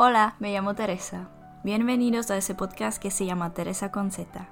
Hola, 0.00 0.36
me 0.38 0.52
llamo 0.52 0.76
Teresa. 0.76 1.26
Bienvenidos 1.64 2.30
a 2.30 2.36
ese 2.36 2.54
podcast 2.54 3.02
que 3.02 3.10
se 3.10 3.26
llama 3.26 3.52
Teresa 3.52 3.90
con 3.90 4.12
Z. 4.12 4.46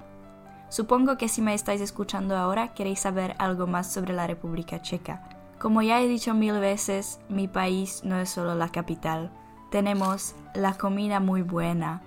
Supongo 0.67 1.17
que 1.17 1.29
si 1.29 1.41
me 1.41 1.53
estáis 1.53 1.79
escuchando 1.79 2.35
ahora 2.35 2.73
queréis 2.73 2.99
saber 2.99 3.33
algo 3.39 3.65
más 3.65 3.87
sobre 3.89 4.13
la 4.13 4.27
República 4.27 4.81
Checa. 4.81 5.21
Como 5.57 5.81
ya 5.81 6.01
he 6.01 6.07
dicho 6.09 6.33
mil 6.33 6.59
veces, 6.59 7.21
mi 7.29 7.47
país 7.47 8.01
no 8.03 8.19
es 8.19 8.29
solo 8.29 8.55
la 8.55 8.67
capital. 8.67 9.31
Tenemos 9.71 10.35
la 10.53 10.73
comida 10.73 11.21
muy 11.21 11.43
buena, 11.43 12.01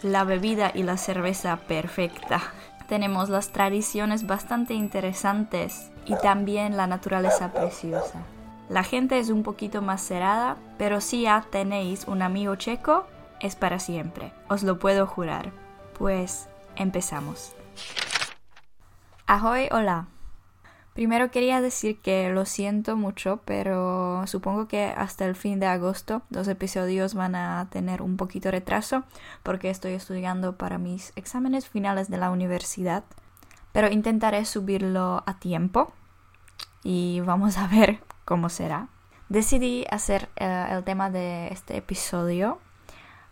la 0.00 0.24
bebida 0.24 0.72
y 0.74 0.82
la 0.82 0.96
cerveza 0.96 1.58
perfecta. 1.58 2.40
Tenemos 2.88 3.28
las 3.28 3.50
tradiciones 3.50 4.26
bastante 4.26 4.72
interesantes 4.72 5.90
y 6.06 6.16
también 6.16 6.78
la 6.78 6.86
naturaleza 6.86 7.52
preciosa. 7.52 8.24
La 8.70 8.84
gente 8.84 9.18
es 9.18 9.30
un 9.30 9.42
poquito 9.42 9.82
más 9.82 10.00
cerrada, 10.00 10.56
pero 10.78 11.00
si 11.00 11.22
ya 11.22 11.44
tenéis 11.50 12.06
un 12.06 12.22
amigo 12.22 12.54
checo, 12.54 13.04
es 13.40 13.56
para 13.56 13.80
siempre, 13.80 14.32
os 14.48 14.62
lo 14.62 14.78
puedo 14.78 15.08
jurar. 15.08 15.50
Pues 15.98 16.48
empezamos. 16.76 17.56
Ahoy, 19.26 19.66
hola. 19.72 20.06
Primero 20.94 21.32
quería 21.32 21.60
decir 21.60 22.00
que 22.00 22.30
lo 22.30 22.44
siento 22.44 22.94
mucho, 22.94 23.40
pero 23.44 24.24
supongo 24.28 24.68
que 24.68 24.84
hasta 24.84 25.26
el 25.26 25.34
fin 25.34 25.58
de 25.58 25.66
agosto 25.66 26.22
los 26.30 26.46
episodios 26.46 27.14
van 27.14 27.34
a 27.34 27.66
tener 27.70 28.02
un 28.02 28.16
poquito 28.16 28.52
retraso 28.52 29.02
porque 29.42 29.68
estoy 29.68 29.94
estudiando 29.94 30.56
para 30.56 30.78
mis 30.78 31.12
exámenes 31.16 31.68
finales 31.68 32.08
de 32.08 32.18
la 32.18 32.30
universidad. 32.30 33.02
Pero 33.72 33.90
intentaré 33.90 34.44
subirlo 34.44 35.24
a 35.26 35.40
tiempo 35.40 35.92
y 36.84 37.18
vamos 37.18 37.58
a 37.58 37.66
ver 37.66 37.98
cómo 38.30 38.48
será. 38.48 38.86
Decidí 39.28 39.84
hacer 39.90 40.28
eh, 40.36 40.68
el 40.70 40.84
tema 40.84 41.10
de 41.10 41.48
este 41.48 41.76
episodio 41.76 42.60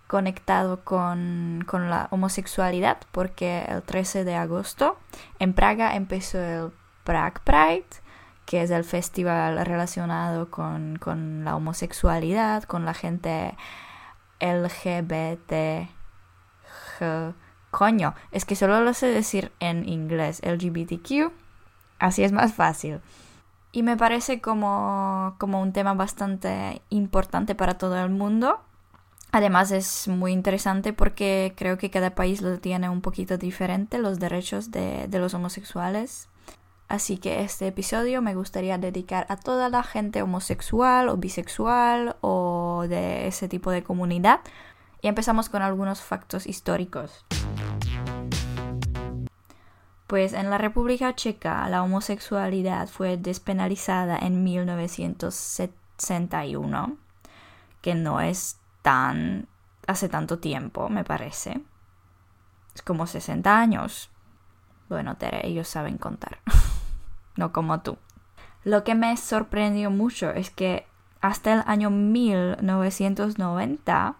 conectado 0.08 0.82
con, 0.82 1.64
con, 1.68 1.88
la 1.88 2.08
homosexualidad 2.10 2.98
porque 3.12 3.64
el 3.68 3.84
13 3.84 4.24
de 4.24 4.34
agosto 4.34 4.98
en 5.38 5.54
Praga 5.54 5.94
empezó 5.94 6.40
el 6.40 6.72
Prague 7.04 7.36
Pride, 7.44 7.86
que 8.44 8.62
es 8.62 8.72
el 8.72 8.82
festival 8.82 9.64
relacionado 9.64 10.50
con, 10.50 10.96
con 10.96 11.44
la 11.44 11.54
homosexualidad, 11.54 12.64
con 12.64 12.84
la 12.84 12.94
gente 12.94 13.56
LGBT. 14.40 15.88
Coño, 17.70 18.14
es 18.32 18.44
que 18.44 18.56
solo 18.56 18.80
lo 18.80 18.94
sé 18.94 19.06
decir 19.06 19.52
en 19.60 19.88
inglés, 19.88 20.42
LGBTQ, 20.42 21.30
así 22.00 22.24
es 22.24 22.32
más 22.32 22.52
fácil. 22.52 23.00
Y 23.72 23.82
me 23.82 23.96
parece 23.96 24.40
como, 24.40 25.34
como 25.38 25.60
un 25.60 25.72
tema 25.72 25.94
bastante 25.94 26.82
importante 26.88 27.54
para 27.54 27.78
todo 27.78 27.98
el 27.98 28.10
mundo. 28.10 28.60
Además 29.30 29.70
es 29.72 30.08
muy 30.08 30.32
interesante 30.32 30.92
porque 30.94 31.52
creo 31.54 31.76
que 31.76 31.90
cada 31.90 32.14
país 32.14 32.40
lo 32.40 32.58
tiene 32.58 32.88
un 32.88 33.02
poquito 33.02 33.36
diferente, 33.36 33.98
los 33.98 34.18
derechos 34.18 34.70
de, 34.70 35.06
de 35.08 35.18
los 35.18 35.34
homosexuales. 35.34 36.28
Así 36.88 37.18
que 37.18 37.42
este 37.42 37.66
episodio 37.66 38.22
me 38.22 38.34
gustaría 38.34 38.78
dedicar 38.78 39.26
a 39.28 39.36
toda 39.36 39.68
la 39.68 39.82
gente 39.82 40.22
homosexual 40.22 41.10
o 41.10 41.18
bisexual 41.18 42.16
o 42.22 42.86
de 42.88 43.26
ese 43.26 43.48
tipo 43.48 43.70
de 43.70 43.82
comunidad. 43.82 44.40
Y 45.02 45.08
empezamos 45.08 45.50
con 45.50 45.60
algunos 45.60 46.00
factos 46.00 46.46
históricos. 46.46 47.26
Pues 50.08 50.32
en 50.32 50.48
la 50.48 50.56
República 50.56 51.14
Checa 51.14 51.68
la 51.68 51.82
homosexualidad 51.82 52.88
fue 52.88 53.18
despenalizada 53.18 54.16
en 54.16 54.42
1961, 54.42 56.96
que 57.82 57.94
no 57.94 58.22
es 58.22 58.58
tan 58.80 59.48
hace 59.86 60.08
tanto 60.08 60.38
tiempo, 60.38 60.88
me 60.88 61.04
parece. 61.04 61.60
Es 62.74 62.80
como 62.80 63.06
60 63.06 63.60
años. 63.60 64.08
Bueno, 64.88 65.18
Tere, 65.18 65.46
ellos 65.46 65.68
saben 65.68 65.98
contar, 65.98 66.38
no 67.36 67.52
como 67.52 67.82
tú. 67.82 67.98
Lo 68.64 68.84
que 68.84 68.94
me 68.94 69.14
sorprendió 69.18 69.90
mucho 69.90 70.30
es 70.30 70.48
que 70.48 70.86
hasta 71.20 71.52
el 71.52 71.62
año 71.66 71.90
1990 71.90 74.16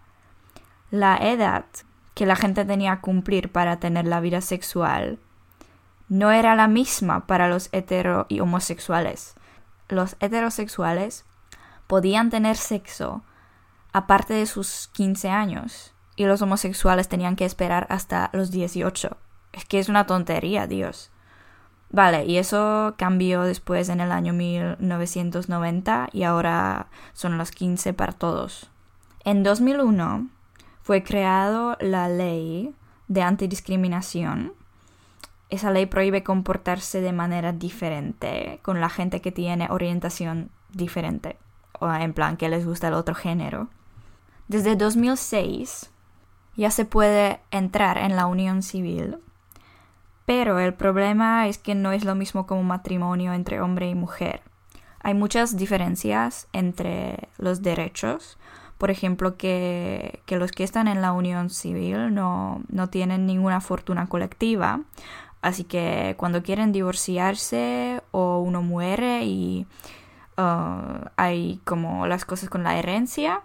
la 0.91 1.17
edad 1.17 1.65
que 2.13 2.27
la 2.27 2.35
gente 2.35 2.63
tenía 2.63 2.97
que 2.97 3.01
cumplir 3.01 3.51
para 3.51 3.79
tener 3.79 4.05
la 4.05 4.19
vida 4.19 4.41
sexual 4.41 5.17
no 6.09 6.31
era 6.31 6.55
la 6.55 6.67
misma 6.67 7.27
para 7.27 7.47
los 7.47 7.69
hetero 7.71 8.25
y 8.29 8.39
homosexuales. 8.39 9.35
Los 9.87 10.17
heterosexuales 10.19 11.25
podían 11.87 12.29
tener 12.29 12.57
sexo 12.57 13.23
aparte 13.93 14.33
de 14.33 14.45
sus 14.45 14.89
15 14.93 15.29
años 15.29 15.93
y 16.15 16.25
los 16.25 16.41
homosexuales 16.41 17.07
tenían 17.07 17.35
que 17.35 17.45
esperar 17.45 17.87
hasta 17.89 18.29
los 18.33 18.51
18. 18.51 19.17
Es 19.53 19.65
que 19.65 19.79
es 19.79 19.87
una 19.87 20.05
tontería, 20.05 20.67
Dios. 20.67 21.11
Vale, 21.91 22.25
y 22.25 22.37
eso 22.37 22.93
cambió 22.97 23.43
después 23.43 23.89
en 23.89 23.99
el 23.99 24.11
año 24.11 24.33
1990 24.33 26.09
y 26.11 26.23
ahora 26.23 26.87
son 27.13 27.37
los 27.37 27.51
15 27.51 27.93
para 27.93 28.13
todos. 28.13 28.69
En 29.23 29.41
2001 29.43 30.27
fue 30.83 31.03
creado 31.03 31.77
la 31.79 32.09
ley 32.09 32.75
de 33.07 33.23
antidiscriminación 33.23 34.53
esa 35.49 35.71
ley 35.71 35.85
prohíbe 35.87 36.23
comportarse 36.23 37.01
de 37.01 37.11
manera 37.11 37.53
diferente 37.53 38.59
con 38.61 38.79
la 38.79 38.89
gente 38.89 39.21
que 39.21 39.31
tiene 39.31 39.67
orientación 39.69 40.51
diferente, 40.71 41.37
o 41.79 41.91
en 41.91 42.13
plan 42.13 42.37
que 42.37 42.49
les 42.49 42.65
gusta 42.65 42.89
el 42.89 42.93
otro 42.93 43.15
género. 43.15 43.67
Desde 44.47 44.75
2006 44.75 45.91
ya 46.55 46.71
se 46.71 46.85
puede 46.85 47.39
entrar 47.51 47.97
en 47.97 48.15
la 48.15 48.25
unión 48.25 48.61
civil, 48.61 49.17
pero 50.25 50.59
el 50.59 50.73
problema 50.73 51.47
es 51.47 51.57
que 51.57 51.73
no 51.73 51.91
es 51.91 52.05
lo 52.05 52.13
mismo 52.13 52.45
como 52.45 52.63
matrimonio 52.63 53.33
entre 53.33 53.61
hombre 53.61 53.89
y 53.89 53.95
mujer. 53.95 54.41
Hay 55.01 55.13
muchas 55.13 55.57
diferencias 55.57 56.47
entre 56.53 57.29
los 57.37 57.61
derechos, 57.61 58.37
por 58.77 58.91
ejemplo, 58.91 59.37
que, 59.37 60.21
que, 60.25 60.37
los 60.37 60.51
que 60.51 60.63
están 60.63 60.87
en 60.87 61.01
la 61.01 61.11
unión 61.11 61.49
civil 61.49 62.13
no, 62.13 62.61
no 62.69 62.87
tienen 62.87 63.25
ninguna 63.25 63.59
fortuna 63.59 64.07
colectiva, 64.07 64.81
Así 65.41 65.63
que 65.63 66.15
cuando 66.17 66.43
quieren 66.43 66.71
divorciarse 66.71 68.01
o 68.11 68.39
uno 68.39 68.61
muere 68.61 69.23
y 69.23 69.65
uh, 70.37 71.05
hay 71.15 71.61
como 71.63 72.07
las 72.07 72.25
cosas 72.25 72.49
con 72.49 72.63
la 72.63 72.77
herencia, 72.77 73.41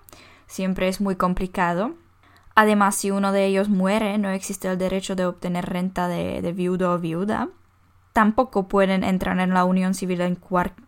siempre 0.47 0.89
es 0.89 1.01
muy 1.01 1.17
complicado. 1.17 1.95
Además, 2.57 2.95
si 2.95 3.11
uno 3.11 3.33
de 3.33 3.47
ellos 3.47 3.69
muere, 3.69 4.19
no 4.19 4.31
existe 4.31 4.69
el 4.69 4.79
derecho 4.79 5.17
de 5.17 5.27
obtener 5.27 5.67
renta 5.67 6.09
de, 6.09 6.53
viudo 6.53 6.93
o 6.93 6.99
viuda. 6.99 7.49
Tampoco 8.13 8.69
pueden 8.69 9.03
entrar 9.03 9.39
en 9.41 9.55
la 9.55 9.65
unión 9.65 9.95
civil 9.95 10.21
en 10.21 10.37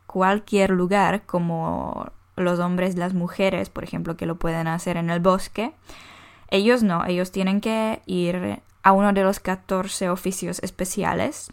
cualquier 0.06 0.70
lugar, 0.70 1.26
como 1.26 2.12
los 2.36 2.60
hombres 2.60 2.96
las 2.96 3.14
mujeres, 3.14 3.68
por 3.68 3.82
ejemplo, 3.82 4.16
que 4.16 4.26
lo 4.26 4.36
pueden 4.36 4.68
hacer 4.68 4.96
en 4.96 5.10
el 5.10 5.18
bosque. 5.18 5.72
Ellos 6.50 6.84
no, 6.84 7.04
ellos 7.04 7.32
tienen 7.32 7.60
que 7.60 8.00
ir 8.06 8.60
a 8.86 8.92
uno 8.92 9.12
de 9.12 9.24
los 9.24 9.40
14 9.40 10.10
oficios 10.10 10.60
especiales 10.62 11.50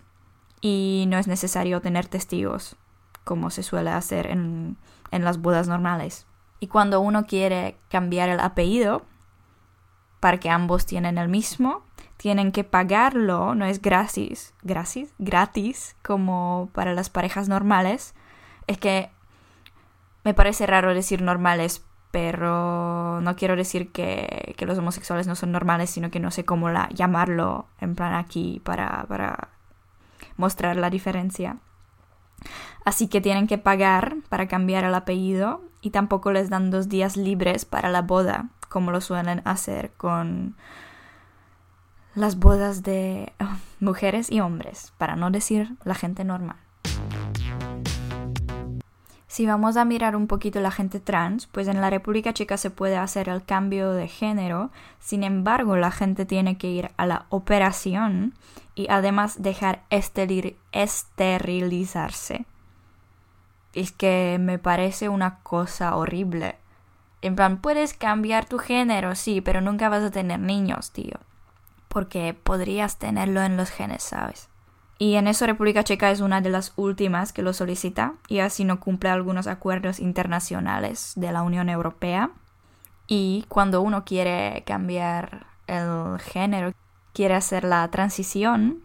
y 0.62 1.06
no 1.08 1.18
es 1.18 1.26
necesario 1.26 1.82
tener 1.82 2.06
testigos, 2.06 2.76
como 3.24 3.50
se 3.50 3.64
suele 3.64 3.90
hacer 3.90 4.28
en, 4.28 4.78
en 5.10 5.24
las 5.24 5.42
bodas 5.42 5.68
normales. 5.68 6.28
Y 6.60 6.68
cuando 6.68 7.02
uno 7.02 7.26
quiere 7.26 7.76
cambiar 7.90 8.30
el 8.30 8.40
apellido, 8.40 9.02
para 10.20 10.40
que 10.40 10.52
ambos 10.52 10.86
tienen 10.86 11.18
el 11.18 11.28
mismo, 11.28 11.82
tienen 12.18 12.52
que 12.52 12.64
pagarlo, 12.64 13.56
no 13.56 13.66
es 13.66 13.82
gratis, 13.82 14.54
gratis, 14.62 15.12
gratis 15.18 15.96
como 16.04 16.70
para 16.72 16.94
las 16.94 17.10
parejas 17.10 17.50
normales. 17.50 18.14
Es 18.68 18.78
que 18.78 19.10
me 20.24 20.36
parece 20.36 20.68
raro 20.68 20.94
decir 20.94 21.24
normales 21.24 21.84
pero 22.14 23.22
no 23.22 23.36
quiero 23.36 23.56
decir 23.56 23.92
que, 23.92 24.56
los 24.60 24.78
homosexuales 24.78 25.26
no 25.26 25.34
son 25.34 25.52
normales, 25.52 25.90
sino 25.90 26.12
que 26.12 26.20
no 26.20 26.30
sé 26.30 26.46
cómo 26.46 26.70
la, 26.70 26.88
llamarlo 26.90 27.66
en 27.82 27.96
plan 27.96 28.14
aquí 28.14 28.62
para, 28.64 29.06
para 29.10 29.50
mostrar 30.38 30.78
la 30.78 30.92
diferencia. 30.92 31.58
Así 32.86 33.08
que 33.08 33.20
tienen 33.20 33.48
que 33.48 33.58
pagar 33.58 34.18
para 34.30 34.48
cambiar 34.48 34.84
el 34.84 34.94
apellido 34.94 35.64
y 35.82 35.90
tampoco 35.90 36.32
les 36.32 36.52
dan 36.52 36.70
dos 36.70 36.88
días 36.88 37.18
libres 37.18 37.66
para 37.66 37.90
la 37.90 38.04
boda, 38.04 38.50
como 38.70 38.92
lo 38.92 39.02
suelen 39.02 39.42
hacer 39.44 39.92
con 39.98 40.56
las 42.14 42.38
bodas 42.38 42.84
de 42.84 43.34
mujeres 43.80 44.32
y 44.32 44.40
hombres, 44.40 44.94
para 45.00 45.16
no 45.16 45.32
decir 45.32 45.78
la 45.84 45.96
gente 45.96 46.24
normal. 46.24 46.58
Si 49.34 49.48
vamos 49.48 49.78
a 49.78 49.84
mirar 49.84 50.16
un 50.16 50.28
poquito 50.28 50.60
la 50.60 50.70
gente 50.70 51.00
trans, 51.00 51.48
pues 51.48 51.68
en 51.68 51.82
la 51.82 51.90
República 51.90 52.36
Checa 52.36 52.56
se 52.56 52.70
puede 52.70 52.98
hacer 52.98 53.30
el 53.30 53.44
cambio 53.44 53.92
de 53.92 54.08
género, 54.08 54.70
sin 55.00 55.24
embargo 55.24 55.76
la 55.76 55.90
gente 55.90 56.28
tiene 56.28 56.60
que 56.60 56.68
ir 56.68 56.92
a 56.98 57.08
la 57.08 57.26
operación 57.30 58.36
y 58.76 58.86
además 58.92 59.42
dejar 59.42 59.82
esterilizarse. 59.90 62.46
Es 63.74 63.92
que 63.92 64.38
me 64.40 64.60
parece 64.60 65.10
una 65.10 65.40
cosa 65.40 65.96
horrible. 65.96 66.58
En 67.24 67.36
plan, 67.36 67.58
puedes 67.58 67.96
cambiar 67.96 68.46
tu 68.46 68.60
género, 68.60 69.16
sí, 69.16 69.42
pero 69.42 69.62
nunca 69.62 69.90
vas 69.90 70.04
a 70.04 70.12
tener 70.12 70.42
niños, 70.42 70.92
tío. 70.92 71.18
Porque 71.88 72.36
podrías 72.36 72.98
tenerlo 72.98 73.42
en 73.42 73.58
los 73.58 73.72
genes, 73.72 74.04
¿sabes? 74.04 74.48
Y 75.04 75.18
en 75.18 75.28
eso 75.28 75.46
República 75.46 75.84
Checa 75.84 76.12
es 76.12 76.22
una 76.22 76.40
de 76.40 76.50
las 76.50 76.72
últimas 76.78 77.34
que 77.34 77.42
lo 77.42 77.52
solicita 77.52 78.14
y 78.30 78.40
así 78.40 78.64
no 78.64 78.80
cumple 78.80 79.10
algunos 79.10 79.48
acuerdos 79.48 80.00
internacionales 80.00 81.12
de 81.18 81.30
la 81.34 81.42
Unión 81.42 81.68
Europea. 81.68 82.32
Y 83.06 83.44
cuando 83.50 83.82
uno 83.82 84.06
quiere 84.06 84.64
cambiar 84.66 85.46
el 85.68 86.18
género, 86.22 86.72
quiere 87.12 87.34
hacer 87.34 87.66
la 87.66 87.86
transición, 87.92 88.80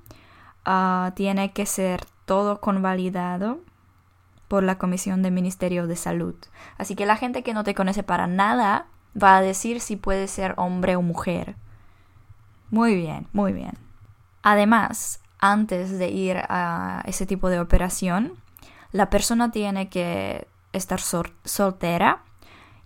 ah, 0.64 1.12
tiene 1.14 1.52
que 1.52 1.66
ser 1.66 2.04
todo 2.24 2.60
convalidado 2.60 3.60
por 4.48 4.64
la 4.64 4.76
Comisión 4.76 5.22
del 5.22 5.30
Ministerio 5.30 5.86
de 5.86 5.94
Salud. 5.94 6.34
Así 6.78 6.96
que 6.96 7.06
la 7.06 7.14
gente 7.14 7.44
que 7.44 7.54
no 7.54 7.62
te 7.62 7.76
conoce 7.76 8.02
para 8.02 8.26
nada 8.26 8.86
va 9.16 9.36
a 9.36 9.40
decir 9.40 9.80
si 9.80 9.94
puede 9.94 10.26
ser 10.26 10.54
hombre 10.56 10.96
o 10.96 11.00
mujer. 11.00 11.54
Muy 12.72 12.96
bien, 12.96 13.28
muy 13.32 13.52
bien. 13.52 13.78
Además, 14.42 15.20
antes 15.38 15.98
de 15.98 16.08
ir 16.08 16.38
a 16.48 17.02
ese 17.06 17.26
tipo 17.26 17.48
de 17.48 17.60
operación, 17.60 18.32
la 18.92 19.10
persona 19.10 19.50
tiene 19.50 19.88
que 19.88 20.46
estar 20.72 21.00
soltera 21.00 22.22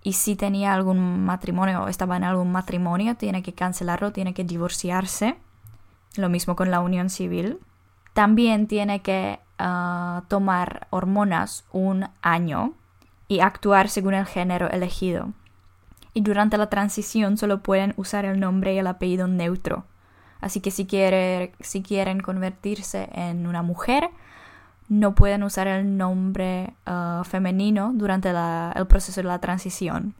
y 0.02 0.14
si 0.14 0.34
tenía 0.34 0.74
algún 0.74 1.24
matrimonio 1.24 1.82
o 1.82 1.88
estaba 1.88 2.16
en 2.16 2.24
algún 2.24 2.50
matrimonio, 2.50 3.16
tiene 3.16 3.42
que 3.42 3.52
cancelarlo, 3.52 4.12
tiene 4.12 4.34
que 4.34 4.44
divorciarse. 4.44 5.36
Lo 6.16 6.28
mismo 6.28 6.56
con 6.56 6.70
la 6.70 6.80
unión 6.80 7.08
civil. 7.08 7.60
También 8.12 8.66
tiene 8.66 9.00
que 9.00 9.40
tomar 10.28 10.88
hormonas 10.90 11.64
un 11.70 12.08
año 12.20 12.74
y 13.28 13.40
actuar 13.40 13.88
según 13.88 14.14
el 14.14 14.26
género 14.26 14.68
elegido. 14.68 15.28
Y 16.14 16.22
durante 16.22 16.58
la 16.58 16.68
transición 16.68 17.36
solo 17.36 17.62
pueden 17.62 17.94
usar 17.96 18.24
el 18.24 18.40
nombre 18.40 18.74
y 18.74 18.78
el 18.78 18.88
apellido 18.88 19.28
neutro. 19.28 19.84
Así 20.42 20.60
que 20.60 20.70
si, 20.70 20.84
quieren 20.86 22.20
convertirse 22.20 23.08
en 23.14 23.46
una 23.46 23.62
mujer, 23.62 24.10
no 24.90 25.14
pueden 25.14 25.42
usar 25.42 25.66
el 25.68 25.96
nombre 25.96 26.74
uh, 26.86 27.24
femenino 27.24 27.92
durante 27.94 28.28
el 28.28 28.86
proceso 28.86 29.22
de 29.22 29.28
la 29.28 29.38
transición. 29.38 30.14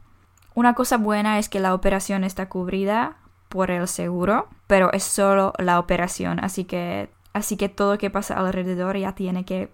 Una 0.55 0.73
cosa 0.73 0.97
buena 0.97 1.37
es 1.37 1.47
que 1.49 1.59
la 1.59 1.75
operación 1.75 2.23
está 2.23 2.49
cubrida 2.49 3.17
por 3.49 3.69
el 3.69 3.87
seguro, 3.87 4.47
pero 4.65 4.91
es 4.91 5.03
solo 5.03 5.53
la 5.59 5.77
operación, 5.77 6.39
así 6.39 6.63
que 6.63 7.11
Así 7.33 7.57
que 7.57 7.67
todo 7.67 7.93
lo 7.93 7.97
que 7.97 8.11
pasa 8.11 8.35
alrededor 8.35 8.97
ya 8.97 9.13
tiene 9.13 9.43
que 9.43 9.73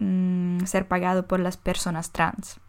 mm, 0.00 0.64
ser 0.64 0.88
pagado 0.88 1.26
por 1.26 1.40
las 1.40 1.56
personas 1.56 2.10
trans. 2.10 2.60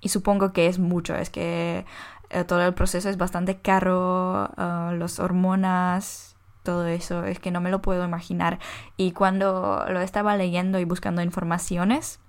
Y 0.00 0.08
supongo 0.08 0.52
que 0.52 0.68
es 0.68 0.78
mucho, 0.78 1.16
es 1.16 1.30
que 1.30 1.84
eh, 2.30 2.44
todo 2.44 2.62
el 2.62 2.74
proceso 2.74 3.08
es 3.08 3.16
bastante 3.18 3.58
caro, 3.60 4.50
uh, 4.56 4.92
las 4.92 5.18
hormonas, 5.18 6.35
todo 6.66 6.86
eso, 6.86 7.24
es 7.24 7.38
que 7.38 7.50
no 7.50 7.62
me 7.62 7.70
lo 7.70 7.80
puedo 7.80 8.04
imaginar. 8.04 8.58
Y 8.98 9.12
cuando 9.12 9.86
lo 9.88 10.00
estaba 10.00 10.36
leyendo 10.36 10.78
y 10.78 10.84
buscando 10.84 11.22
informaciones, 11.22 12.20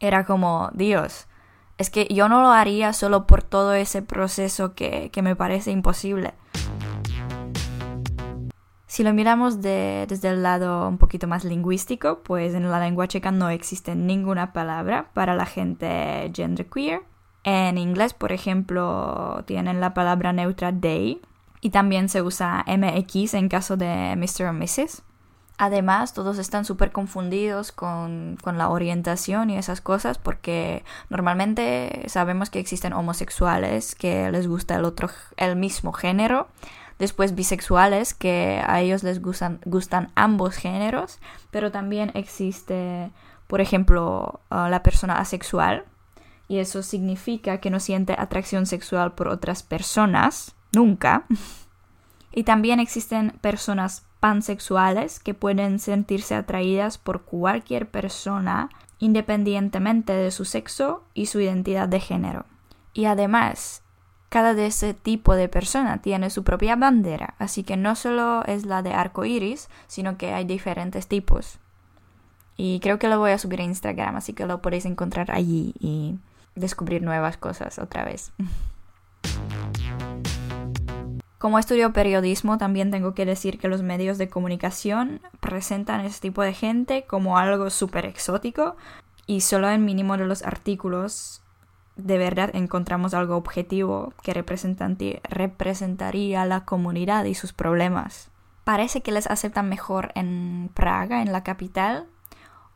era 0.00 0.24
como, 0.24 0.70
Dios, 0.72 1.26
es 1.76 1.90
que 1.90 2.06
yo 2.06 2.28
no 2.28 2.40
lo 2.40 2.48
haría 2.48 2.92
solo 2.92 3.26
por 3.26 3.42
todo 3.42 3.74
ese 3.74 4.00
proceso 4.00 4.74
que, 4.74 5.10
que 5.10 5.20
me 5.20 5.34
parece 5.34 5.72
imposible. 5.72 6.32
Si 8.86 9.02
lo 9.02 9.12
miramos 9.12 9.60
desde 9.60 10.28
el 10.28 10.44
lado 10.44 10.88
un 10.88 10.98
poquito 10.98 11.26
más 11.26 11.44
lingüístico, 11.44 12.20
pues 12.22 12.54
en 12.54 12.70
la 12.70 12.78
lengua 12.78 13.08
checa 13.08 13.32
no 13.32 13.50
existe 13.50 13.96
ninguna 13.96 14.52
palabra 14.52 15.10
para 15.14 15.34
la 15.34 15.46
gente 15.46 16.30
genderqueer. 16.32 17.02
En 17.42 17.76
inglés, 17.76 18.14
por 18.14 18.30
ejemplo, 18.30 19.42
tienen 19.46 19.80
la 19.80 19.92
palabra 19.94 20.32
neutra 20.32 20.72
they 20.72 21.20
y 21.64 21.70
también 21.70 22.10
se 22.10 22.20
usa 22.20 22.62
MX 22.66 23.32
en 23.32 23.48
caso 23.48 23.78
de 23.78 24.14
Mr. 24.16 24.48
o 24.48 24.52
Mrs. 24.52 25.00
Además, 25.56 26.12
todos 26.12 26.36
están 26.36 26.66
súper 26.66 26.92
confundidos 26.92 27.72
con, 27.72 28.36
con, 28.42 28.58
la 28.58 28.68
orientación 28.68 29.48
y 29.48 29.56
esas 29.56 29.80
cosas 29.80 30.18
porque 30.18 30.84
normalmente 31.08 32.04
sabemos 32.08 32.50
que 32.50 32.58
existen 32.58 32.92
homosexuales 32.92 33.94
que 33.94 34.30
les 34.30 34.46
gusta 34.46 34.74
el 34.76 34.84
otro, 34.84 35.08
el 35.38 35.56
mismo 35.56 35.94
género 35.94 36.48
después 36.98 37.34
bisexuales, 37.34 38.12
que 38.12 38.62
a 38.66 38.82
ellos 38.82 39.02
les 39.02 39.22
gustan, 39.22 39.58
gustan 39.64 40.10
ambos 40.16 40.56
géneros, 40.56 41.18
pero 41.50 41.72
también 41.72 42.10
existe, 42.12 43.10
por 43.46 43.62
ejemplo, 43.62 44.40
la 44.50 44.82
persona 44.82 45.14
asexual, 45.18 45.84
y 46.46 46.58
eso 46.58 46.82
significa 46.82 47.58
que 47.58 47.70
no 47.70 47.80
siente 47.80 48.14
atracción 48.18 48.66
sexual 48.66 49.14
por 49.14 49.28
otras 49.28 49.62
personas, 49.62 50.54
nunca. 50.74 51.26
y 52.32 52.44
también 52.44 52.80
existen 52.80 53.32
personas 53.40 54.04
pansexuales 54.20 55.20
que 55.20 55.34
pueden 55.34 55.78
sentirse 55.78 56.34
atraídas 56.34 56.98
por 56.98 57.22
cualquier 57.22 57.90
persona 57.90 58.70
independientemente 58.98 60.14
de 60.14 60.30
su 60.30 60.44
sexo 60.44 61.04
y 61.12 61.26
su 61.26 61.40
identidad 61.40 61.88
de 61.88 62.00
género. 62.00 62.46
Y 62.94 63.04
además, 63.04 63.82
cada 64.30 64.54
de 64.54 64.66
ese 64.66 64.94
tipo 64.94 65.34
de 65.34 65.48
persona 65.48 66.00
tiene 66.00 66.30
su 66.30 66.42
propia 66.42 66.74
bandera, 66.74 67.34
así 67.38 67.64
que 67.64 67.76
no 67.76 67.96
solo 67.96 68.44
es 68.46 68.64
la 68.64 68.82
de 68.82 68.94
arco 68.94 69.24
iris, 69.24 69.68
sino 69.86 70.16
que 70.16 70.32
hay 70.32 70.44
diferentes 70.44 71.06
tipos. 71.06 71.58
Y 72.56 72.80
creo 72.80 72.98
que 72.98 73.08
lo 73.08 73.18
voy 73.18 73.32
a 73.32 73.38
subir 73.38 73.60
a 73.60 73.64
Instagram, 73.64 74.16
así 74.16 74.32
que 74.32 74.46
lo 74.46 74.62
podéis 74.62 74.86
encontrar 74.86 75.30
allí 75.32 75.74
y 75.78 76.18
descubrir 76.54 77.02
nuevas 77.02 77.36
cosas 77.36 77.78
otra 77.78 78.04
vez. 78.04 78.32
Como 81.44 81.58
estudio 81.58 81.92
periodismo, 81.92 82.56
también 82.56 82.90
tengo 82.90 83.12
que 83.12 83.26
decir 83.26 83.58
que 83.58 83.68
los 83.68 83.82
medios 83.82 84.16
de 84.16 84.30
comunicación 84.30 85.20
presentan 85.40 86.00
a 86.00 86.06
este 86.06 86.28
tipo 86.28 86.40
de 86.40 86.54
gente 86.54 87.04
como 87.06 87.36
algo 87.36 87.68
súper 87.68 88.06
exótico 88.06 88.76
y 89.26 89.42
solo 89.42 89.68
en 89.68 89.84
mínimo 89.84 90.16
de 90.16 90.24
los 90.24 90.42
artículos 90.42 91.42
de 91.96 92.16
verdad 92.16 92.48
encontramos 92.54 93.12
algo 93.12 93.36
objetivo 93.36 94.14
que 94.22 94.32
representaría 94.32 96.46
la 96.46 96.64
comunidad 96.64 97.26
y 97.26 97.34
sus 97.34 97.52
problemas. 97.52 98.30
Parece 98.64 99.02
que 99.02 99.12
les 99.12 99.26
aceptan 99.26 99.68
mejor 99.68 100.12
en 100.14 100.70
Praga, 100.72 101.20
en 101.20 101.30
la 101.30 101.44
capital, 101.44 102.06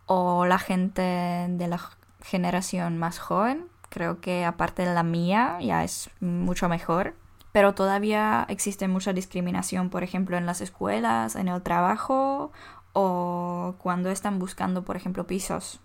o 0.04 0.44
la 0.44 0.58
gente 0.58 1.46
de 1.48 1.68
la 1.68 1.80
generación 2.22 2.98
más 2.98 3.18
joven. 3.18 3.64
Creo 3.88 4.20
que 4.20 4.44
aparte 4.44 4.84
de 4.84 4.92
la 4.92 5.04
mía 5.04 5.56
ya 5.62 5.84
es 5.84 6.10
mucho 6.20 6.68
mejor. 6.68 7.14
Pero 7.52 7.74
todavía 7.74 8.46
existe 8.48 8.88
mucha 8.88 9.12
discriminación, 9.12 9.90
por 9.90 10.02
ejemplo, 10.02 10.36
en 10.36 10.46
las 10.46 10.60
escuelas, 10.60 11.36
en 11.36 11.48
el 11.48 11.62
trabajo 11.62 12.52
o 12.92 13.74
cuando 13.78 14.10
están 14.10 14.38
buscando, 14.38 14.84
por 14.84 14.96
ejemplo, 14.96 15.26
pisos 15.26 15.80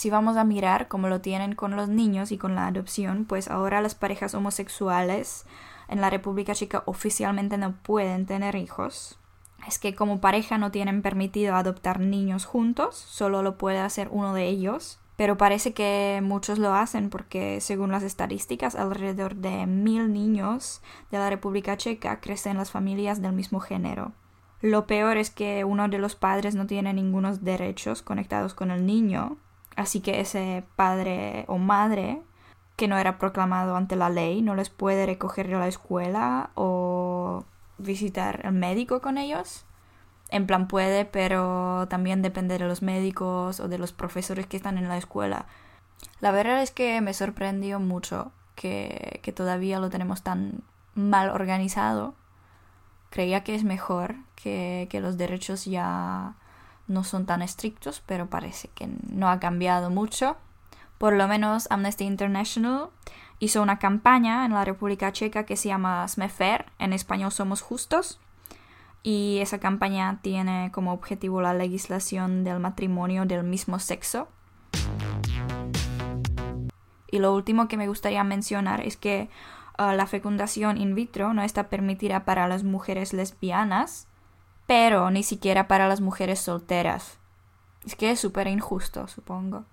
si 0.00 0.08
vamos 0.08 0.38
a 0.38 0.44
mirar 0.44 0.88
cómo 0.88 1.08
lo 1.08 1.20
tienen 1.20 1.54
con 1.54 1.76
los 1.76 1.90
niños 1.90 2.32
y 2.32 2.38
con 2.38 2.54
la 2.54 2.66
adopción, 2.66 3.26
pues 3.26 3.48
ahora 3.48 3.82
las 3.82 3.94
parejas 3.94 4.34
homosexuales 4.34 5.44
en 5.88 6.00
la 6.00 6.08
República 6.08 6.54
Checa 6.54 6.82
oficialmente 6.86 7.58
no 7.58 7.74
pueden 7.82 8.24
tener 8.24 8.54
hijos. 8.54 9.18
Es 9.66 9.78
que 9.78 9.94
como 9.94 10.22
pareja 10.22 10.56
no 10.56 10.70
tienen 10.70 11.02
permitido 11.02 11.54
adoptar 11.54 12.00
niños 12.00 12.46
juntos, 12.46 12.96
solo 12.96 13.42
lo 13.42 13.58
puede 13.58 13.78
hacer 13.78 14.08
uno 14.10 14.32
de 14.32 14.46
ellos. 14.46 14.98
Pero 15.20 15.36
parece 15.36 15.74
que 15.74 16.20
muchos 16.22 16.58
lo 16.58 16.72
hacen 16.72 17.10
porque 17.10 17.60
según 17.60 17.92
las 17.92 18.02
estadísticas 18.02 18.74
alrededor 18.74 19.34
de 19.34 19.66
mil 19.66 20.14
niños 20.14 20.80
de 21.10 21.18
la 21.18 21.28
República 21.28 21.76
Checa 21.76 22.20
crecen 22.20 22.52
en 22.52 22.56
las 22.56 22.70
familias 22.70 23.20
del 23.20 23.34
mismo 23.34 23.60
género. 23.60 24.12
Lo 24.62 24.86
peor 24.86 25.18
es 25.18 25.28
que 25.28 25.64
uno 25.64 25.88
de 25.88 25.98
los 25.98 26.16
padres 26.16 26.54
no 26.54 26.66
tiene 26.66 26.94
ningunos 26.94 27.44
derechos 27.44 28.00
conectados 28.00 28.54
con 28.54 28.70
el 28.70 28.86
niño 28.86 29.36
Así 29.76 30.00
que 30.00 30.20
ese 30.20 30.64
padre 30.74 31.44
o 31.48 31.58
madre 31.58 32.22
que 32.76 32.88
no 32.88 32.96
era 32.96 33.18
proclamado 33.18 33.76
ante 33.76 33.96
la 33.96 34.08
ley 34.08 34.42
no 34.42 34.54
les 34.54 34.70
puede 34.70 35.06
recoger 35.06 35.54
a 35.54 35.58
la 35.58 35.68
escuela 35.68 36.50
o 36.54 37.44
visitar 37.78 38.46
al 38.46 38.54
médico 38.54 39.00
con 39.00 39.18
ellos. 39.18 39.66
En 40.30 40.46
plan 40.46 40.68
puede, 40.68 41.04
pero 41.04 41.86
también 41.88 42.22
depende 42.22 42.56
de 42.58 42.66
los 42.66 42.82
médicos 42.82 43.60
o 43.60 43.68
de 43.68 43.78
los 43.78 43.92
profesores 43.92 44.46
que 44.46 44.56
están 44.56 44.78
en 44.78 44.88
la 44.88 44.96
escuela. 44.96 45.46
La 46.20 46.30
verdad 46.30 46.62
es 46.62 46.70
que 46.70 47.00
me 47.00 47.14
sorprendió 47.14 47.80
mucho 47.80 48.32
que, 48.54 49.20
que 49.22 49.32
todavía 49.32 49.80
lo 49.80 49.90
tenemos 49.90 50.22
tan 50.22 50.62
mal 50.94 51.30
organizado. 51.30 52.14
Creía 53.10 53.42
que 53.42 53.54
es 53.54 53.64
mejor, 53.64 54.16
que, 54.36 54.86
que 54.90 55.00
los 55.00 55.16
derechos 55.16 55.64
ya 55.64 56.34
no 56.86 57.04
son 57.04 57.26
tan 57.26 57.42
estrictos, 57.42 58.02
pero 58.06 58.28
parece 58.28 58.68
que 58.68 58.88
no 59.08 59.28
ha 59.28 59.40
cambiado 59.40 59.90
mucho. 59.90 60.36
Por 60.98 61.14
lo 61.14 61.26
menos 61.26 61.66
Amnesty 61.70 62.04
International 62.04 62.90
hizo 63.38 63.62
una 63.62 63.78
campaña 63.78 64.44
en 64.44 64.52
la 64.52 64.64
República 64.64 65.12
Checa 65.12 65.44
que 65.44 65.56
se 65.56 65.68
llama 65.68 66.06
Smefer, 66.06 66.66
en 66.78 66.92
español 66.92 67.32
Somos 67.32 67.62
Justos, 67.62 68.20
y 69.02 69.38
esa 69.40 69.58
campaña 69.58 70.20
tiene 70.22 70.70
como 70.72 70.92
objetivo 70.92 71.40
la 71.40 71.54
legislación 71.54 72.44
del 72.44 72.60
matrimonio 72.60 73.24
del 73.24 73.44
mismo 73.44 73.78
sexo. 73.78 74.28
Y 77.10 77.18
lo 77.18 77.34
último 77.34 77.66
que 77.66 77.76
me 77.76 77.88
gustaría 77.88 78.22
mencionar 78.24 78.80
es 78.80 78.96
que 78.96 79.30
uh, 79.78 79.92
la 79.92 80.06
fecundación 80.06 80.76
in 80.76 80.94
vitro 80.94 81.34
no 81.34 81.42
está 81.42 81.68
permitida 81.68 82.24
para 82.24 82.46
las 82.46 82.62
mujeres 82.62 83.12
lesbianas, 83.12 84.06
pero 84.66 85.10
ni 85.10 85.22
siquiera 85.22 85.66
para 85.66 85.88
las 85.88 86.00
mujeres 86.00 86.38
solteras. 86.38 87.18
Es 87.84 87.96
que 87.96 88.10
es 88.10 88.20
súper 88.20 88.46
injusto, 88.46 89.08
supongo. 89.08 89.64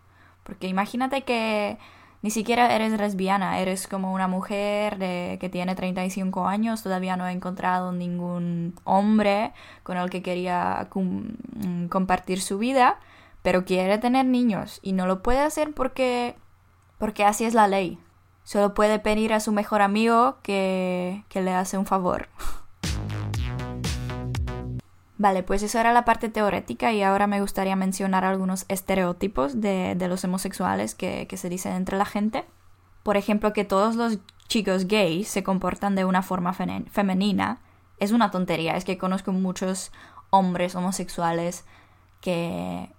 Porque 0.43 0.67
imagínate 0.67 1.23
que 1.23 1.77
ni 2.21 2.31
siquiera 2.31 2.73
eres 2.75 2.91
lesbiana, 2.93 3.59
eres 3.59 3.87
como 3.87 4.13
una 4.13 4.27
mujer 4.27 4.97
que 4.97 5.49
tiene 5.51 5.75
35 5.75 6.47
años, 6.47 6.83
todavía 6.83 7.15
no 7.15 7.23
ha 7.23 7.31
encontrado 7.31 7.91
ningún 7.91 8.73
hombre 8.83 9.53
con 9.83 9.97
el 9.97 10.09
que 10.09 10.21
quería 10.21 10.87
mm, 10.93 11.87
compartir 11.87 12.41
su 12.41 12.57
vida, 12.57 12.99
pero 13.43 13.65
quiere 13.65 13.97
tener 13.97 14.25
niños 14.25 14.79
y 14.81 14.93
no 14.93 15.05
lo 15.05 15.21
puede 15.21 15.39
hacer 15.39 15.73
porque 15.73 16.35
porque 16.97 17.23
así 17.23 17.45
es 17.45 17.53
la 17.53 17.67
ley. 17.67 17.99
Solo 18.43 18.73
puede 18.73 18.99
pedir 18.99 19.33
a 19.33 19.39
su 19.39 19.51
mejor 19.51 19.81
amigo 19.81 20.37
que, 20.41 21.23
que 21.29 21.41
le 21.41 21.53
hace 21.53 21.77
un 21.77 21.85
favor. 21.85 22.29
Vale, 25.19 25.41
pues 25.41 25.63
eso 25.63 25.79
era 25.79 25.93
la 25.93 26.05
parte 26.05 26.29
teórica 26.29 26.93
y 26.93 27.01
ahora 27.01 27.25
me 27.25 27.41
gustaría 27.41 27.75
mencionar 27.75 28.23
algunos 28.23 28.65
estereotipos 28.67 29.59
de, 29.59 29.95
los 30.07 30.23
homosexuales 30.23 30.93
que, 30.93 31.27
se 31.35 31.49
dicen 31.49 31.73
entre 31.73 31.97
la 31.97 32.05
gente. 32.05 32.45
Por 33.01 33.17
ejemplo, 33.17 33.51
que 33.51 33.65
todos 33.65 33.95
los 33.95 34.19
chicos 34.47 34.87
gays 34.87 35.27
se 35.27 35.43
comportan 35.43 35.95
de 35.95 36.05
una 36.05 36.21
forma 36.21 36.53
femenina. 36.53 37.59
Es 37.99 38.11
una 38.11 38.29
tontería, 38.29 38.77
es 38.77 38.85
que 38.85 38.99
conozco 38.99 39.31
muchos 39.31 39.91
hombres 40.29 40.75
homosexuales 40.75 41.65
que 42.21 42.91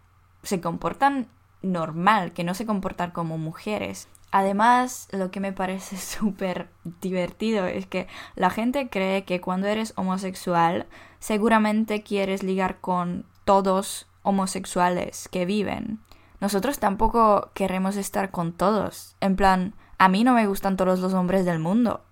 se 0.42 0.60
comportan 0.60 1.28
normal, 1.62 2.32
que 2.32 2.42
no 2.42 2.54
se 2.54 2.66
comportan 2.66 3.12
como 3.12 3.38
mujeres. 3.38 4.08
Además, 4.32 5.08
lo 5.12 5.30
que 5.30 5.38
me 5.38 5.52
parece 5.52 5.96
súper 6.18 6.68
divertido 7.00 7.66
es 7.66 7.86
que 7.86 8.08
la 8.34 8.50
gente 8.50 8.88
cree 8.88 9.24
que 9.24 9.40
cuando 9.40 9.68
eres 9.68 9.92
homosexual 9.96 10.86
seguramente 11.18 12.02
quieres 12.02 12.42
ligar 12.42 12.80
con 12.80 13.24
todos 13.44 14.06
homosexuales 14.22 15.28
que 15.28 15.46
viven. 15.46 16.00
Nosotros 16.40 16.78
tampoco 16.78 17.50
queremos 17.54 17.96
estar 17.96 18.30
con 18.30 18.52
todos. 18.52 19.16
En 19.20 19.36
plan, 19.36 19.74
a 19.98 20.08
mí 20.08 20.22
no 20.24 20.34
me 20.34 20.46
gustan 20.46 20.76
todos 20.76 21.00
los 21.00 21.14
hombres 21.14 21.44
del 21.44 21.58
mundo. 21.58 22.02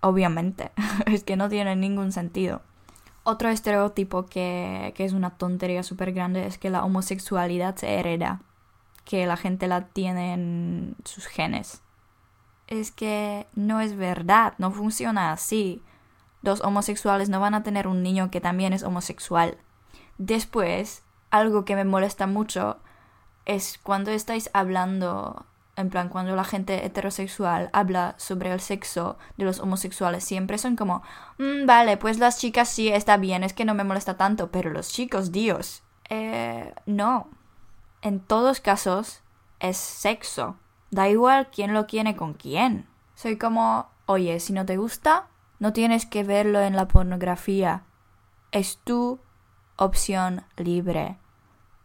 Obviamente. 0.00 0.72
es 1.06 1.24
que 1.24 1.36
no 1.36 1.48
tiene 1.48 1.76
ningún 1.76 2.12
sentido. 2.12 2.62
Otro 3.22 3.48
estereotipo 3.48 4.26
que, 4.26 4.92
que 4.96 5.04
es 5.04 5.12
una 5.12 5.30
tontería 5.30 5.82
súper 5.82 6.12
grande 6.12 6.46
es 6.46 6.58
que 6.58 6.70
la 6.70 6.84
homosexualidad 6.84 7.76
se 7.76 7.94
hereda 7.94 8.40
que 9.06 9.24
la 9.24 9.38
gente 9.38 9.68
la 9.68 9.86
tiene 9.86 10.34
en 10.34 10.96
sus 11.04 11.26
genes. 11.26 11.80
Es 12.66 12.90
que 12.90 13.46
no 13.54 13.80
es 13.80 13.96
verdad, 13.96 14.54
no 14.58 14.72
funciona 14.72 15.32
así. 15.32 15.80
Dos 16.46 16.60
homosexuales 16.60 17.28
no 17.28 17.40
van 17.40 17.54
a 17.54 17.64
tener 17.64 17.88
un 17.88 18.04
niño 18.04 18.30
que 18.30 18.40
también 18.40 18.72
es 18.72 18.84
homosexual. 18.84 19.58
Después, 20.16 21.02
algo 21.28 21.64
que 21.64 21.74
me 21.74 21.84
molesta 21.84 22.28
mucho 22.28 22.78
es 23.46 23.80
cuando 23.82 24.12
estáis 24.12 24.48
hablando, 24.52 25.44
en 25.74 25.90
plan, 25.90 26.08
cuando 26.08 26.36
la 26.36 26.44
gente 26.44 26.86
heterosexual 26.86 27.68
habla 27.72 28.14
sobre 28.18 28.52
el 28.52 28.60
sexo 28.60 29.18
de 29.36 29.44
los 29.44 29.58
homosexuales, 29.58 30.22
siempre 30.22 30.56
son 30.56 30.76
como, 30.76 31.02
mm, 31.38 31.66
vale, 31.66 31.96
pues 31.96 32.20
las 32.20 32.38
chicas 32.38 32.68
sí 32.68 32.90
está 32.90 33.16
bien, 33.16 33.42
es 33.42 33.52
que 33.52 33.64
no 33.64 33.74
me 33.74 33.82
molesta 33.82 34.16
tanto, 34.16 34.52
pero 34.52 34.70
los 34.70 34.90
chicos, 34.90 35.32
Dios. 35.32 35.82
Eh, 36.10 36.72
no, 36.86 37.28
en 38.02 38.20
todos 38.20 38.60
casos 38.60 39.20
es 39.58 39.78
sexo. 39.78 40.58
Da 40.92 41.08
igual 41.08 41.48
quién 41.50 41.74
lo 41.74 41.88
quiere 41.88 42.14
con 42.14 42.34
quién. 42.34 42.86
Soy 43.16 43.36
como, 43.36 43.88
oye, 44.06 44.38
si 44.38 44.52
no 44.52 44.64
te 44.64 44.76
gusta, 44.76 45.26
no 45.58 45.72
tienes 45.72 46.06
que 46.06 46.24
verlo 46.24 46.60
en 46.60 46.76
la 46.76 46.88
pornografía. 46.88 47.84
Es 48.52 48.78
tu 48.78 49.20
opción 49.76 50.42
libre. 50.56 51.18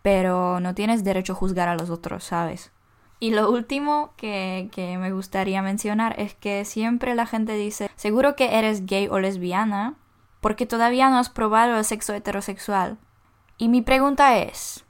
Pero 0.01 0.59
no 0.59 0.73
tienes 0.73 1.03
derecho 1.03 1.33
a 1.33 1.35
juzgar 1.35 1.69
a 1.69 1.75
los 1.75 1.89
otros, 1.89 2.23
¿sabes? 2.23 2.71
Y 3.19 3.31
lo 3.31 3.51
último 3.51 4.13
que, 4.17 4.69
que, 4.71 4.97
me 4.97 5.11
gustaría 5.11 5.61
mencionar 5.61 6.19
es 6.19 6.33
que 6.33 6.65
siempre 6.65 7.13
la 7.13 7.27
gente 7.27 7.53
dice, 7.53 7.91
seguro 7.95 8.35
que 8.35 8.57
eres 8.57 8.87
gay 8.87 9.07
o 9.07 9.19
lesbiana, 9.19 9.95
porque 10.41 10.65
todavía 10.65 11.09
no 11.09 11.19
has 11.19 11.29
probado 11.29 11.77
el 11.77 11.85
sexo 11.85 12.13
heterosexual. 12.13 12.97
Y 13.59 13.69
mi 13.69 13.83
pregunta 13.83 14.37
es, 14.37 14.85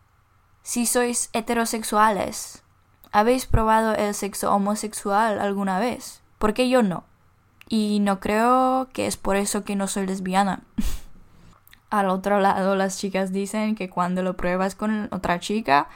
si 0.64 0.86
sois 0.86 1.30
heterosexuales, 1.34 2.64
¿habéis 3.12 3.46
probado 3.46 3.94
el 3.96 4.14
sexo 4.14 4.54
homosexual 4.54 5.40
alguna 5.42 5.80
vez? 5.80 6.24
Porque 6.40 6.70
yo 6.70 6.84
no. 6.84 7.04
Y 7.74 8.02
no 8.02 8.20
creo 8.20 8.90
que 8.92 9.08
es 9.08 9.16
por 9.16 9.38
eso 9.38 9.64
que 9.64 9.78
no 9.78 9.88
soy 9.88 10.06
lesbiana. 10.06 10.60
Al 11.90 12.10
otro 12.10 12.42
lado, 12.42 12.76
las 12.76 12.98
chicas 12.98 13.32
dicen 13.32 13.76
que 13.76 13.90
cuando 13.90 14.24
lo 14.24 14.36
pruebas 14.36 14.76
con 14.76 15.08
otra 15.12 15.40
chica, 15.40 15.88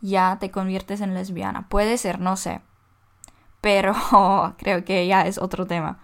ya 0.00 0.38
te 0.40 0.50
conviertes 0.50 1.00
en 1.00 1.14
lesbiana. 1.14 1.68
Puede 1.68 1.96
ser, 1.96 2.18
no 2.18 2.36
sé. 2.36 2.60
Pero 3.60 3.94
creo 4.58 4.84
que 4.84 5.06
ya 5.06 5.22
es 5.22 5.38
otro 5.38 5.64
tema. 5.64 6.00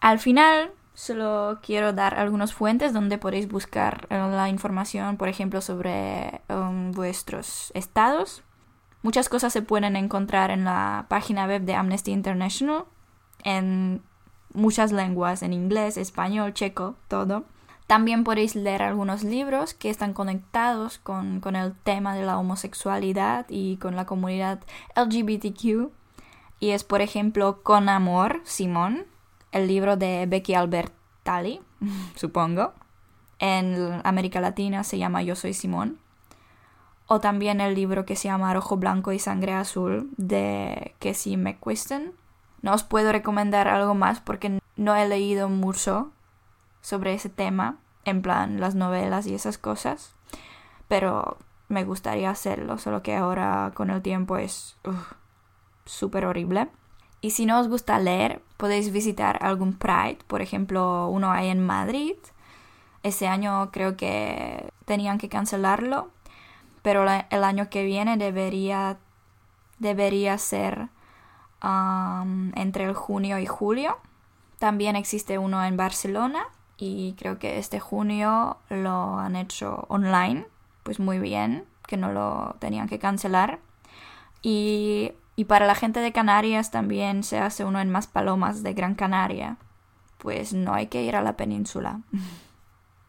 Al 0.00 0.18
final, 0.18 0.72
Solo 0.94 1.58
quiero 1.62 1.94
dar 1.94 2.18
algunas 2.18 2.52
fuentes 2.52 2.92
donde 2.92 3.16
podéis 3.16 3.48
buscar 3.48 4.06
eh, 4.10 4.18
la 4.30 4.50
información, 4.50 5.16
por 5.16 5.28
ejemplo, 5.28 5.62
sobre 5.62 6.42
um, 6.50 6.92
vuestros 6.92 7.72
estados. 7.74 8.42
Muchas 9.02 9.28
cosas 9.28 9.52
se 9.52 9.62
pueden 9.62 9.96
encontrar 9.96 10.50
en 10.50 10.64
la 10.64 11.06
página 11.08 11.46
web 11.46 11.62
de 11.62 11.74
Amnesty 11.74 12.12
International, 12.12 12.84
en 13.42 14.02
muchas 14.54 14.92
lenguas, 14.92 15.42
en 15.42 15.52
inglés, 15.52 15.96
español, 15.96 16.54
checo, 16.54 16.94
todo. 17.08 17.44
También 17.86 18.24
podéis 18.24 18.54
leer 18.54 18.82
algunos 18.82 19.24
libros 19.24 19.74
que 19.74 19.90
están 19.90 20.14
conectados 20.14 20.98
con, 20.98 21.40
con 21.40 21.56
el 21.56 21.74
tema 21.74 22.14
de 22.14 22.24
la 22.24 22.38
homosexualidad 22.38 23.46
y 23.48 23.76
con 23.78 23.96
la 23.96 24.06
comunidad 24.06 24.60
LGBTQ. 24.96 25.90
Y 26.60 26.70
es, 26.70 26.84
por 26.84 27.00
ejemplo, 27.00 27.60
Con 27.62 27.88
Amor, 27.88 28.40
Simón, 28.44 29.04
el 29.50 29.66
libro 29.66 29.96
de 29.96 30.26
Becky 30.26 30.54
Albertalli, 30.54 31.60
supongo. 32.14 32.72
En 33.40 34.00
América 34.04 34.40
Latina 34.40 34.84
se 34.84 34.98
llama 34.98 35.22
Yo 35.22 35.34
soy 35.34 35.52
Simón. 35.52 35.98
O 37.06 37.20
también 37.20 37.60
el 37.60 37.74
libro 37.74 38.06
que 38.06 38.16
se 38.16 38.28
llama 38.28 38.54
Rojo 38.54 38.76
Blanco 38.76 39.12
y 39.12 39.18
Sangre 39.18 39.54
Azul 39.54 40.10
de 40.16 40.94
Casey 40.98 41.36
McQuiston. 41.36 42.12
No 42.62 42.72
os 42.72 42.84
puedo 42.84 43.12
recomendar 43.12 43.68
algo 43.68 43.94
más 43.94 44.20
porque 44.20 44.60
no 44.76 44.94
he 44.94 45.08
leído 45.08 45.48
mucho 45.48 46.10
sobre 46.80 47.14
ese 47.14 47.28
tema, 47.28 47.76
en 48.04 48.22
plan 48.22 48.60
las 48.60 48.74
novelas 48.74 49.26
y 49.26 49.34
esas 49.34 49.58
cosas. 49.58 50.14
Pero 50.88 51.38
me 51.68 51.84
gustaría 51.84 52.30
hacerlo, 52.30 52.78
solo 52.78 53.02
que 53.02 53.16
ahora 53.16 53.72
con 53.74 53.90
el 53.90 54.02
tiempo 54.02 54.36
es 54.36 54.76
súper 55.84 56.26
horrible. 56.26 56.68
Y 57.20 57.30
si 57.30 57.46
no 57.46 57.60
os 57.60 57.68
gusta 57.68 57.98
leer, 57.98 58.42
podéis 58.56 58.92
visitar 58.92 59.38
algún 59.42 59.74
Pride, 59.74 60.18
por 60.26 60.42
ejemplo, 60.42 61.08
uno 61.08 61.30
hay 61.30 61.48
en 61.48 61.64
Madrid. 61.64 62.16
Ese 63.02 63.26
año 63.26 63.70
creo 63.70 63.96
que 63.96 64.70
tenían 64.84 65.18
que 65.18 65.28
cancelarlo, 65.28 66.10
pero 66.82 67.06
el 67.30 67.44
año 67.44 67.70
que 67.70 67.84
viene 67.84 68.16
debería, 68.16 68.98
debería 69.78 70.38
ser 70.38 70.88
entre 72.54 72.84
el 72.84 72.94
junio 72.94 73.38
y 73.38 73.46
julio. 73.46 73.98
También 74.58 74.96
existe 74.96 75.38
uno 75.38 75.64
en 75.64 75.76
Barcelona 75.76 76.44
y 76.76 77.14
creo 77.18 77.38
que 77.38 77.58
este 77.58 77.80
junio 77.80 78.56
lo 78.68 79.18
han 79.18 79.36
hecho 79.36 79.86
online, 79.88 80.46
pues 80.82 80.98
muy 80.98 81.18
bien, 81.18 81.64
que 81.86 81.96
no 81.96 82.12
lo 82.12 82.56
tenían 82.58 82.88
que 82.88 82.98
cancelar. 82.98 83.60
Y 84.42 85.12
y 85.36 85.44
para 85.44 85.66
la 85.66 85.74
gente 85.74 86.00
de 86.00 86.12
Canarias 86.12 86.70
también 86.70 87.22
se 87.22 87.38
hace 87.38 87.64
uno 87.64 87.80
en 87.80 87.90
Más 87.90 88.06
Palomas 88.06 88.62
de 88.62 88.74
Gran 88.74 88.94
Canaria. 88.94 89.56
Pues 90.18 90.52
no 90.52 90.74
hay 90.74 90.86
que 90.86 91.02
ir 91.02 91.16
a 91.16 91.22
la 91.22 91.36
península. 91.36 92.00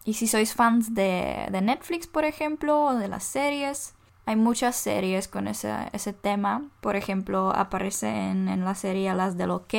y 0.05 0.13
si 0.13 0.27
sois 0.27 0.53
fans 0.53 0.93
de, 0.93 1.47
Netflix, 1.61 2.07
por 2.07 2.25
ejemplo, 2.25 2.85
o 2.85 2.95
de 2.95 3.07
las 3.07 3.23
series, 3.23 3.95
hay 4.25 4.35
muchas 4.35 4.75
series 4.75 5.27
con 5.27 5.47
ese, 5.47 5.73
ese 5.93 6.13
tema. 6.13 6.69
Por 6.81 6.95
ejemplo, 6.95 7.51
aparece 7.55 8.09
en, 8.09 8.63
la 8.63 8.75
serie 8.75 9.13
Las 9.13 9.37
del 9.37 9.51
OK, 9.51 9.73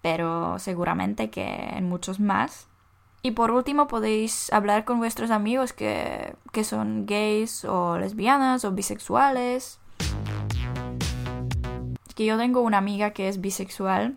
pero 0.00 0.58
seguramente 0.58 1.30
que 1.30 1.44
en 1.44 1.88
muchos 1.88 2.20
más. 2.20 2.68
Y 3.22 3.32
por 3.32 3.52
último 3.52 3.86
podéis 3.86 4.52
hablar 4.52 4.84
con 4.84 4.98
vuestros 4.98 5.30
amigos 5.30 5.72
que, 5.72 6.34
que 6.52 6.64
son 6.64 7.06
gays 7.06 7.64
o 7.64 7.98
lesbianas 7.98 8.64
o 8.64 8.72
bisexuales 8.72 9.78
que 12.14 12.26
yo 12.26 12.36
tengo 12.38 12.60
una 12.60 12.78
amiga 12.78 13.12
que 13.12 13.28
es 13.28 13.40
bisexual 13.40 14.16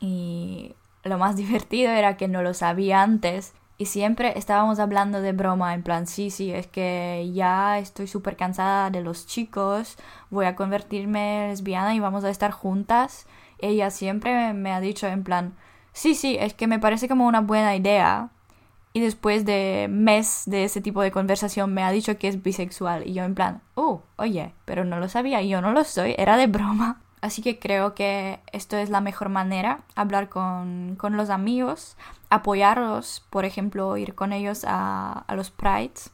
y 0.00 0.74
lo 1.04 1.18
más 1.18 1.36
divertido 1.42 1.90
era 1.90 2.16
que 2.16 2.28
no 2.28 2.42
lo 2.42 2.54
sabía 2.54 3.02
antes 3.02 3.54
Y 3.82 3.86
siempre 3.86 4.38
estábamos 4.38 4.78
hablando 4.78 5.20
de 5.20 5.32
broma, 5.32 5.74
en 5.74 5.82
plan, 5.82 6.06
sí, 6.06 6.30
sí, 6.30 6.52
es 6.52 6.68
que 6.68 7.28
ya 7.34 7.80
estoy 7.80 8.06
súper 8.06 8.36
cansada 8.36 8.90
de 8.90 9.00
los 9.00 9.26
chicos, 9.26 9.96
voy 10.30 10.46
a 10.46 10.54
convertirme 10.54 11.42
en 11.42 11.50
lesbiana 11.50 11.92
y 11.92 11.98
vamos 11.98 12.22
a 12.22 12.30
estar 12.30 12.52
juntas. 12.52 13.26
Ella 13.58 13.90
siempre 13.90 14.52
me 14.52 14.72
ha 14.72 14.78
dicho 14.78 15.08
en 15.08 15.24
plan, 15.24 15.56
sí, 15.92 16.14
sí, 16.14 16.36
es 16.38 16.54
que 16.54 16.68
me 16.68 16.78
parece 16.78 17.08
como 17.08 17.26
una 17.26 17.40
buena 17.40 17.74
idea. 17.74 18.30
Y 18.92 19.00
después 19.00 19.44
de 19.44 19.88
mes 19.90 20.44
de 20.46 20.62
ese 20.62 20.80
tipo 20.80 21.02
de 21.02 21.10
conversación 21.10 21.74
me 21.74 21.82
ha 21.82 21.90
dicho 21.90 22.16
que 22.18 22.28
es 22.28 22.40
bisexual. 22.40 23.04
Y 23.08 23.14
yo 23.14 23.24
en 23.24 23.34
plan, 23.34 23.62
oh, 23.74 24.04
oye, 24.14 24.54
pero 24.64 24.84
no 24.84 25.00
lo 25.00 25.08
sabía, 25.08 25.42
yo 25.42 25.60
no 25.60 25.72
lo 25.72 25.82
soy, 25.82 26.14
era 26.18 26.36
de 26.36 26.46
broma. 26.46 27.01
Así 27.22 27.40
que 27.40 27.60
creo 27.60 27.94
que 27.94 28.40
esto 28.52 28.76
es 28.76 28.90
la 28.90 29.00
mejor 29.00 29.28
manera, 29.28 29.78
hablar 29.94 30.28
con, 30.28 30.96
con 30.96 31.16
los 31.16 31.30
amigos, 31.30 31.96
apoyarlos, 32.30 33.24
por 33.30 33.44
ejemplo, 33.44 33.96
ir 33.96 34.16
con 34.16 34.32
ellos 34.32 34.64
a, 34.66 35.24
a 35.28 35.36
los 35.36 35.52
prides, 35.52 36.10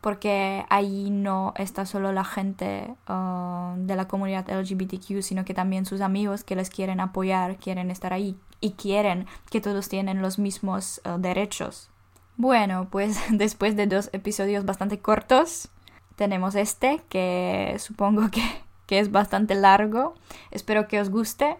porque 0.00 0.64
ahí 0.70 1.10
no 1.10 1.52
está 1.56 1.84
solo 1.84 2.12
la 2.12 2.24
gente 2.24 2.94
uh, 3.06 3.74
de 3.76 3.96
la 3.96 4.08
comunidad 4.08 4.48
LGBTQ, 4.48 5.20
sino 5.20 5.44
que 5.44 5.52
también 5.52 5.84
sus 5.84 6.00
amigos 6.00 6.42
que 6.42 6.56
les 6.56 6.70
quieren 6.70 7.00
apoyar, 7.00 7.56
quieren 7.56 7.90
estar 7.90 8.14
ahí 8.14 8.34
y 8.62 8.72
quieren 8.72 9.26
que 9.50 9.60
todos 9.60 9.90
tienen 9.90 10.22
los 10.22 10.38
mismos 10.38 11.02
uh, 11.04 11.18
derechos. 11.18 11.90
Bueno, 12.38 12.88
pues 12.90 13.20
después 13.30 13.76
de 13.76 13.86
dos 13.86 14.08
episodios 14.14 14.64
bastante 14.64 15.00
cortos, 15.00 15.68
tenemos 16.16 16.54
este 16.54 17.02
que 17.10 17.76
supongo 17.78 18.30
que 18.30 18.67
que 18.88 18.98
es 18.98 19.12
bastante 19.12 19.54
largo. 19.54 20.14
Espero 20.50 20.88
que 20.88 21.00
os 21.00 21.10
guste. 21.10 21.58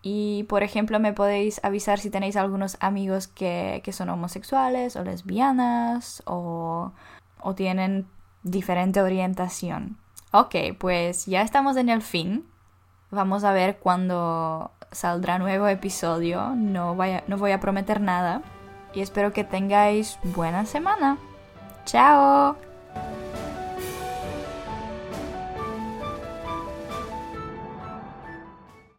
Y 0.00 0.44
por 0.44 0.62
ejemplo, 0.62 1.00
me 1.00 1.12
podéis 1.12 1.60
avisar 1.64 1.98
si 1.98 2.08
tenéis 2.08 2.36
algunos 2.36 2.78
amigos 2.80 3.26
que, 3.26 3.82
son 3.90 4.08
homosexuales 4.08 4.96
o 4.96 5.02
lesbianas 5.02 6.22
o, 6.24 6.92
o 7.40 7.54
tienen 7.54 8.06
diferente 8.44 9.02
orientación. 9.02 9.98
Ok, 10.30 10.54
pues 10.78 11.26
ya 11.26 11.42
estamos 11.42 11.76
en 11.76 11.88
el 11.88 12.00
fin. 12.00 12.46
Vamos 13.10 13.42
a 13.42 13.52
ver 13.52 13.78
cuándo 13.78 14.70
saldrá 14.92 15.38
nuevo 15.38 15.66
episodio. 15.66 16.54
No, 16.54 16.94
vaya, 16.94 17.24
no 17.26 17.36
voy 17.36 17.50
a 17.50 17.60
prometer 17.60 18.00
nada. 18.00 18.42
Y 18.94 19.00
espero 19.00 19.32
que 19.32 19.42
tengáis 19.42 20.18
buena 20.22 20.64
semana. 20.64 21.18
¡Chao! 21.84 22.67